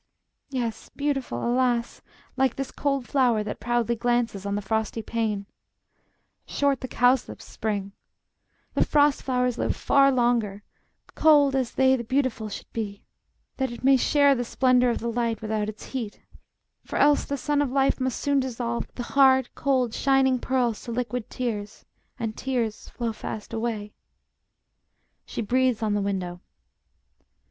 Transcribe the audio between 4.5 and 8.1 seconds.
the frosty pane. Short is the violet's, short the cowslip's spring;